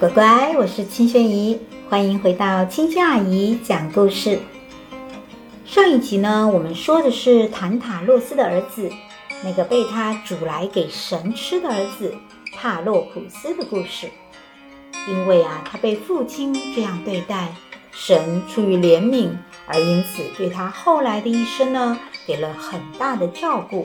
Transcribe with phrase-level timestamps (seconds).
[0.00, 4.38] 乖乖，我是清轩姨，欢迎回到清轩阿姨讲故事。
[5.64, 8.88] 上一集呢，我们说的是坦塔洛斯的儿子，
[9.42, 12.14] 那个被他煮来给神吃的儿子
[12.54, 14.08] 帕洛普斯的故事。
[15.08, 17.52] 因为啊，他被父亲这样对待，
[17.90, 19.30] 神出于怜悯，
[19.66, 23.84] 而因此对他后来的一生呢，给了很大的照顾。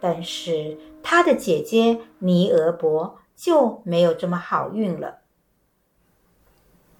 [0.00, 3.17] 但是他的姐姐尼俄伯。
[3.38, 5.20] 就没有这么好运了。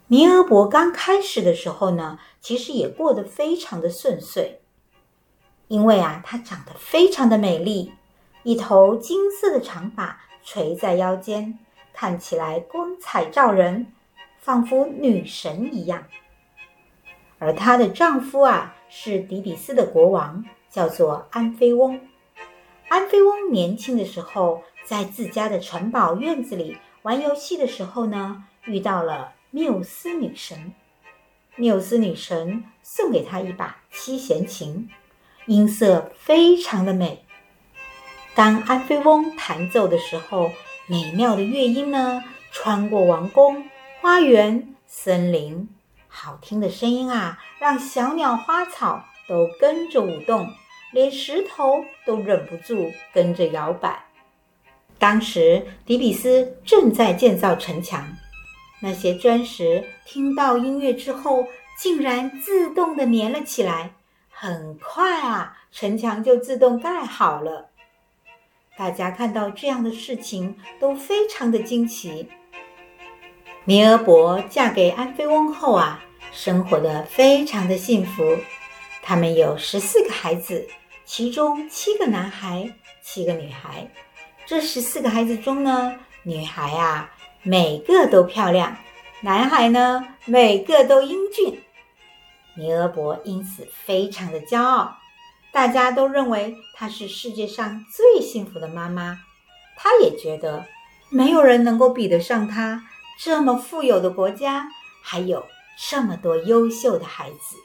[0.07, 4.61] 尼俄伯刚开始的时候呢，其实也过得非常的顺遂，
[5.67, 7.93] 因为啊，她长得非常的美丽，
[8.45, 11.59] 一头金色的长发垂在腰间，
[11.93, 13.93] 看起来光彩照人，
[14.39, 16.05] 仿佛女神一样。
[17.41, 22.01] 而她的丈夫啊，是底比斯的国王，叫做安菲翁。
[22.89, 30.73] 安菲翁年轻的时候，在自家的城堡院子里玩游戏的时候呢，遇到了缪斯女神。
[31.57, 34.89] 缪斯女神送给他一把七弦琴，
[35.45, 37.23] 音色非常的美。
[38.35, 40.53] 当安菲翁弹奏的时候，
[40.87, 43.69] 美妙的乐音呢，穿过王宫、
[44.01, 45.69] 花园、森林，
[46.09, 50.51] 好听的声音啊，让小鸟、花草都跟着舞动，
[50.95, 54.08] 连石头都忍不住跟着摇摆。
[54.99, 58.17] 当时，迪比斯正在建造城墙，
[58.81, 61.47] 那些砖石听到音乐之后，
[61.79, 63.93] 竟然自动的粘了起来。
[64.29, 67.71] 很快啊，城墙就自动盖好了。
[68.77, 72.29] 大家看到这样的事情，都非常的惊奇。
[73.65, 78.37] 尼俄伯嫁给安菲翁后啊，生活得非常的幸福。
[79.03, 80.69] 他们有十四个孩子，
[81.05, 83.91] 其中七个男孩，七个女孩。
[84.49, 88.79] 这十四个孩子中呢，女孩啊，每个都漂亮；
[89.21, 91.61] 男孩呢，每个都英俊。
[92.57, 94.97] 尼俄伯因此非常的骄傲，
[95.53, 99.21] 大家都认为她是世界上最幸福的妈妈。
[99.77, 100.65] 她也觉得
[101.11, 102.89] 没有人能够比得上她。
[103.21, 104.71] 这么富有的国家，
[105.03, 105.45] 还有
[105.91, 107.57] 这么多优秀的孩子。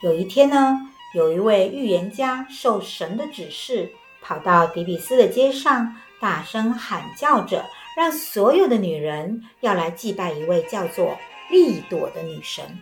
[0.00, 3.92] 有一天呢，有一位预言家受神的指示。
[4.26, 7.64] 跑到底比斯的街上，大声喊叫着，
[7.96, 11.16] 让所有的女人要来祭拜一位叫做
[11.48, 12.80] 利朵的女神。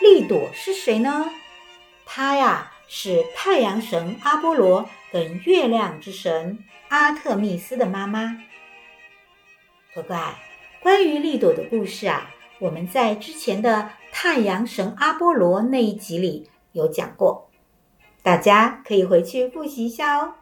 [0.00, 1.28] 利朵是谁呢？
[2.04, 8.38] 她呀，是太阳神阿波罗跟月亮之神阿特密斯的妈妈。
[9.94, 10.34] 乖乖，
[10.80, 12.30] 关于利朵的故事啊，
[12.60, 17.45] 我们在之前的太阳神阿波罗那一集里有讲过。
[18.26, 20.34] 大家可以回去复习一下哦。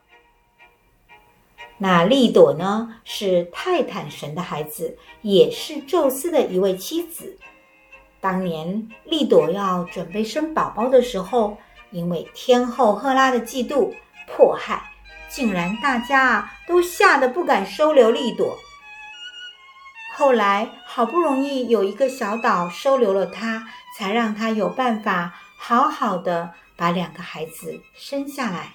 [1.77, 7.37] 那利朵呢，是泰坦神的孩子，也是宙斯的一位妻子。
[8.22, 11.59] 当年利朵要准备生宝宝的时候，
[11.91, 13.93] 因为天后赫拉的嫉妒
[14.27, 14.91] 迫害，
[15.28, 18.56] 竟然大家啊都吓得不敢收留利朵。
[20.16, 23.69] 后来好不容易有一个小岛收留了她，
[23.99, 26.55] 才让她有办法好好的。
[26.77, 28.73] 把两个孩子生下来。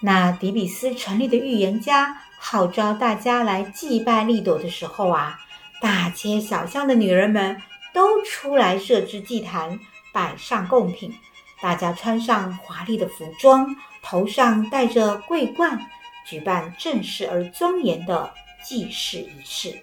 [0.00, 5.38] 那底比斯城里的预言家号召大家来祭拜利朵的时候啊，
[5.80, 7.60] 大街小巷的女人们
[7.92, 9.78] 都出来设置祭坛，
[10.12, 11.14] 摆上贡品，
[11.60, 15.86] 大家穿上华丽的服装，头上戴着桂冠，
[16.26, 18.32] 举办正式而庄严的
[18.64, 19.78] 祭祀仪式。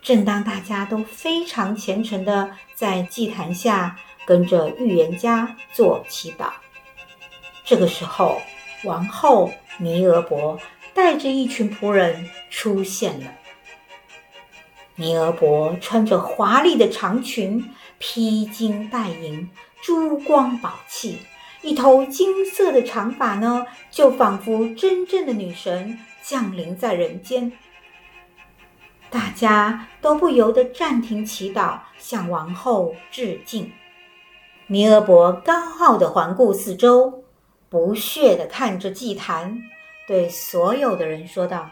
[0.00, 3.98] 正当大家都非常虔诚地在祭坛下，
[4.30, 6.52] 跟着预言家做祈祷。
[7.64, 8.40] 这个时候，
[8.84, 10.56] 王后弥俄伯
[10.94, 13.26] 带着一群仆人出现了。
[14.94, 19.50] 弥俄伯穿着华丽的长裙，披金戴银，
[19.82, 21.18] 珠光宝气，
[21.62, 27.50] 一头金色的长发呢，就仿佛真正的女神降临在人间。
[29.10, 33.72] 大家都不由得暂停祈祷，向王后致敬。
[34.72, 37.24] 尼俄伯高傲地环顾四周，
[37.68, 39.60] 不屑地看着祭坛，
[40.06, 41.68] 对所有的人说道：“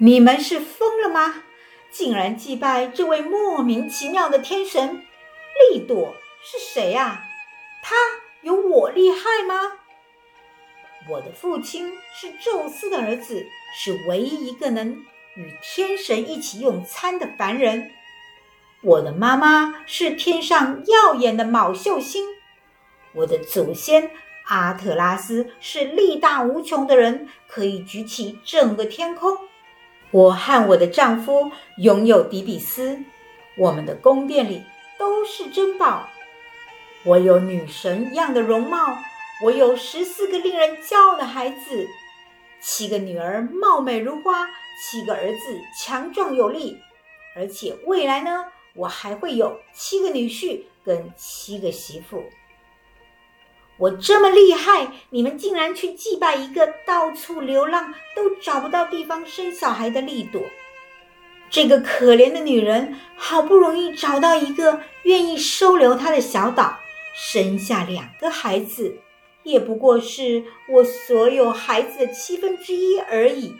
[0.00, 1.42] 你们是疯了吗？
[1.90, 5.02] 竟然祭拜这位莫名其妙的天神！
[5.70, 7.24] 利朵是谁呀？
[7.82, 7.94] 他
[8.40, 9.72] 有我厉害吗？
[11.10, 13.44] 我的父亲是宙斯的儿子，
[13.76, 14.96] 是唯一一个能
[15.36, 17.90] 与天神一起用餐的凡人。”
[18.84, 22.22] 我的妈妈是天上耀眼的昴宿星，
[23.14, 24.10] 我的祖先
[24.44, 29.38] 阿特拉斯是力大无穷的人，可以举起整个天空。
[30.10, 33.00] 我和我的丈夫拥有底比斯，
[33.56, 34.62] 我们的宫殿里
[34.98, 36.06] 都是珍宝。
[37.04, 38.98] 我有女神一样的容貌，
[39.42, 41.88] 我有十四个令人骄傲的孩子，
[42.60, 44.46] 七个女儿貌美如花，
[44.78, 46.78] 七个儿子强壮有力，
[47.34, 48.44] 而且未来呢，
[48.74, 52.24] 我还会有七个女婿跟七个媳妇。
[53.76, 60.40] 我这么厉害，你们竟然去祭拜一个到处流浪都找不到地方生小孩的利朵。
[61.50, 66.78] 这个可怜的女人好不容易找到一个愿意收留她的小岛，
[67.14, 68.96] 生下两个孩子，
[69.42, 73.56] 也不过是我所有孩子的七分之一而已。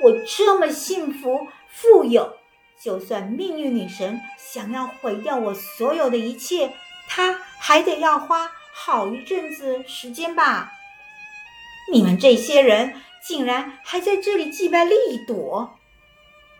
[0.00, 2.37] 我这么幸福富有，
[2.82, 6.72] 就算命运女神想要毁掉我所有的一切，
[7.08, 8.50] 她还得要花。
[8.80, 10.72] 好一阵子时间吧！
[11.92, 14.94] 你们这些人竟然还在这里祭拜利
[15.26, 15.76] 朵，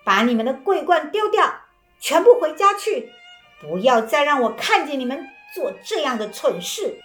[0.02, 1.60] 把你们的桂冠丢掉，
[2.00, 3.12] 全部回家去！
[3.60, 7.00] 不要再让我看见你们做这样的蠢事！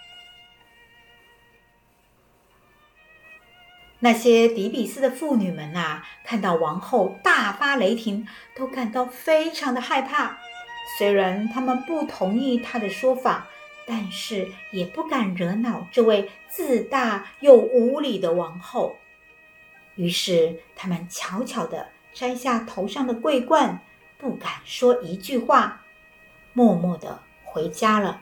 [4.03, 10.38] 那些底比斯的妇女们啊，看到王后大发雷霆，都感到非常的害怕。
[10.97, 13.47] 虽然他们不同意她的说法。
[13.85, 18.95] 但是也不敢惹恼这位自大又无礼的王后，
[19.95, 23.81] 于是他们悄悄地摘下头上的桂冠，
[24.17, 25.81] 不敢说一句话，
[26.53, 28.21] 默默地回家了。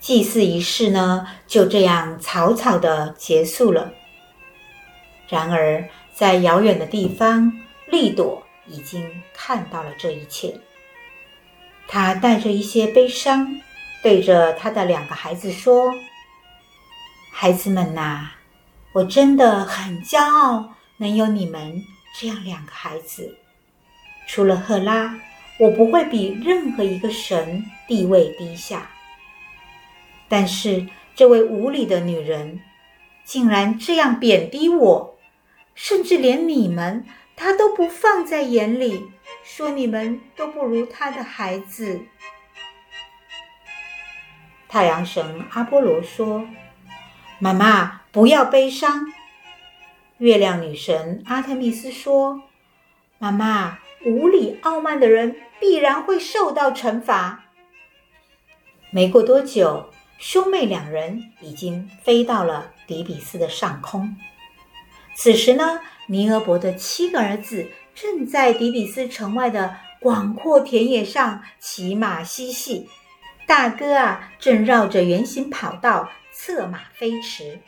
[0.00, 3.94] 祭祀仪式呢，就这样草草地结束了。
[5.28, 7.52] 然而，在遥远的地方，
[7.86, 10.58] 利朵已经看到了这一切，
[11.88, 13.60] 她带着一些悲伤。
[14.02, 15.92] 对着他的两个孩子说
[17.32, 18.30] ：“孩子们呐，
[18.92, 21.82] 我真的很骄傲能有你们
[22.16, 23.36] 这样两个孩子。
[24.28, 25.18] 除了赫拉，
[25.58, 28.88] 我不会比任何一个神地位低下。
[30.28, 30.86] 但是
[31.16, 32.60] 这位无礼的女人
[33.24, 35.15] 竟然这样贬低我，
[35.76, 37.06] 甚至连你们
[37.36, 39.08] 他都不放在眼里，
[39.44, 42.00] 说你们都不如他的孩子。”
[44.68, 46.44] 太阳神阿波罗说
[47.38, 49.06] ：“妈妈，不要悲伤。”
[50.18, 52.42] 月亮女神阿特密斯说
[53.18, 57.44] ：“妈妈，无礼傲慢的人必然会受到惩罚。”
[58.90, 64.16] 没过多久，兄妹两人已经飞到了底比斯的上空。
[65.16, 72.86] 此时呢，尼俄伯的七个儿子正在底比斯城外的广阔田野上骑马嬉戏。
[73.46, 77.58] 大哥啊，正绕着圆形跑道策马飞驰。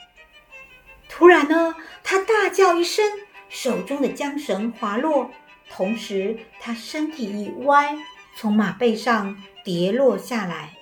[1.09, 1.75] 突然呢，
[2.05, 3.03] 他大叫一声，
[3.49, 5.31] 手中的缰绳滑落，
[5.71, 7.97] 同时他身体一歪，
[8.37, 10.75] 从马背上跌落下来。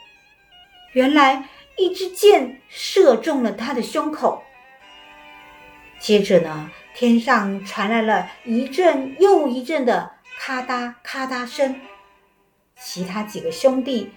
[0.94, 4.42] 原来一支箭射中了他的胸口。
[5.98, 11.80] 接着呢，天上传来了一阵又一阵的咔嗒咔嗒声，
[12.78, 14.12] 其他几个兄弟。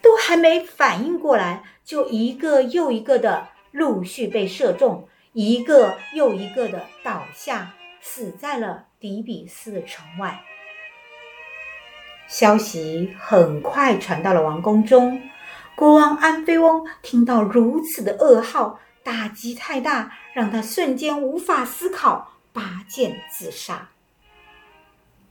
[0.00, 10.40] 都还没反应过来，就一个又一个的陆续被射中，一个又一个的倒下，死在了底比斯的城外。
[12.28, 15.20] 消息很快传到了王宫中，
[15.74, 18.78] 国王安菲翁听到如此的噩耗，
[19.08, 23.88] 打击太大，让他瞬间无法思考，拔剑自杀。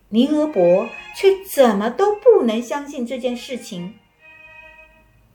[0.09, 3.99] 尼俄伯却怎么都不能相信这件事情。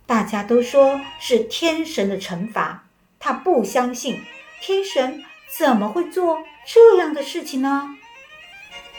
[0.07, 2.89] 大家都说是天神的惩罚，
[3.21, 4.21] 他不相信
[4.61, 5.23] 天神
[5.57, 7.97] 怎么会做这样的事情呢？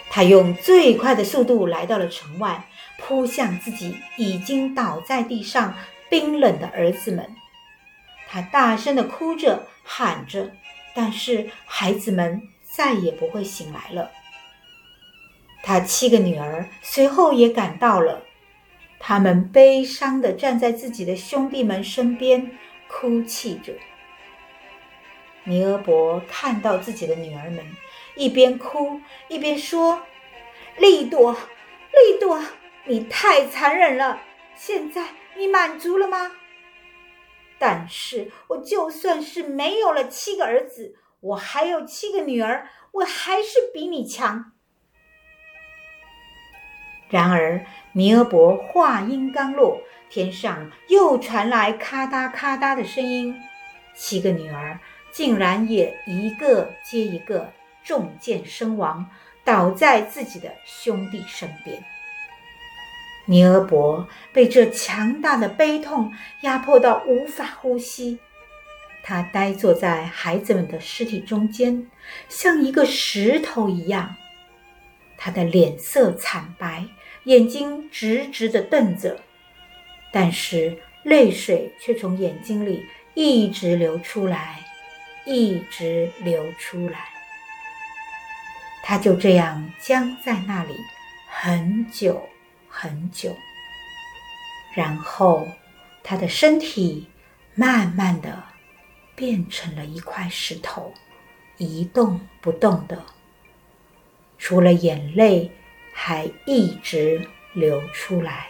[0.10, 2.66] 他用最快的速度来到了城外，
[2.98, 5.76] 扑向自己已经倒在地上
[6.10, 7.36] 冰冷的儿子们。
[8.34, 10.52] 他大声地哭着喊着，
[10.96, 14.10] 但是孩子们再也不会醒来了。
[15.62, 18.24] 他七个女儿随后也赶到了。
[18.98, 23.72] 他们悲伤地站在自己的兄弟们身边，哭泣着。
[25.44, 27.64] 尼俄伯看到自己的女儿们，
[28.16, 30.02] 一边哭一边说
[30.80, 32.42] ：“利朵，利朵，
[32.86, 34.20] 你太残忍了！
[34.56, 36.32] 现在你满足了吗？
[37.66, 44.52] 但是我就算是没有了七个儿子，我还有七个女儿，我还是比你强。”
[47.08, 49.80] 然而，尼俄伯话音刚落，
[50.10, 53.34] 天上又传来咔嗒咔嗒的声音，
[53.96, 54.78] 七个女儿
[55.10, 57.50] 竟然也一个接一个
[57.82, 59.10] 中箭身亡，
[59.46, 61.82] 倒在自己的兄弟身边。
[63.26, 68.20] 尼俄伯被这强大的悲痛压迫到无法呼吸，
[69.02, 71.90] 他呆坐在孩子们的尸体中间，
[72.28, 74.16] 像一个石头一样。
[75.18, 76.86] 他的脸色惨白，
[77.24, 79.18] 眼睛直直地瞪着，
[80.12, 84.60] 但是泪水却从眼睛里一直流出来，
[85.26, 87.08] 一直流出来。
[88.84, 90.76] 他就这样僵在那里
[91.30, 92.28] 很久。
[92.76, 93.38] 很久，
[94.74, 95.48] 然后
[96.02, 97.08] 他的身体
[97.54, 98.44] 慢慢的
[99.16, 100.92] 变成了一块石头，
[101.58, 103.06] 一动不动的，
[104.40, 105.52] 除了眼泪
[105.94, 108.48] 还一直流出来。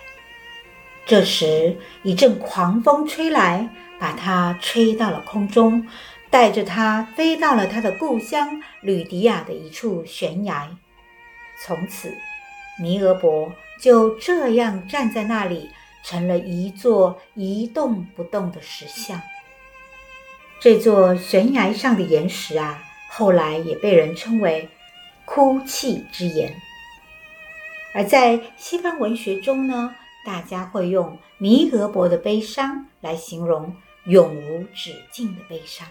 [1.06, 5.86] 这时，一阵狂风吹来，把他吹到了空中，
[6.30, 10.77] 带着他飞到了他的故乡吕迪亚的一处悬崖。
[11.62, 12.18] 从此，
[12.82, 13.53] 尼俄伯
[13.84, 15.70] 就这样站在那里，
[16.06, 19.22] 成了一座一动不动的石像。
[20.62, 24.70] 这座悬崖上的岩石啊，后来也被人称为
[25.28, 26.56] “哭泣之岩”。
[27.94, 29.94] 而在西方文学中呢，
[30.25, 33.75] 大家会用尼俄伯的悲伤来形容
[34.06, 35.86] 永无止境的悲伤。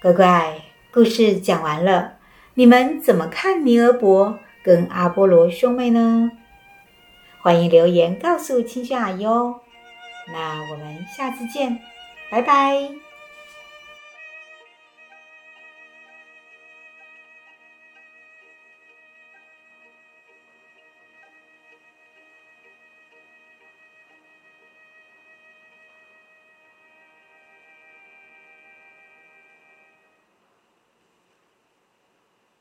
[0.00, 2.14] 乖乖，故事讲完了。
[2.54, 6.30] 你们怎么看尼俄伯跟阿波罗兄妹呢？
[7.40, 9.60] 欢迎留言告诉清轩阿姨哦。
[10.28, 11.80] 那我们下次见，
[12.30, 13.11] 拜拜。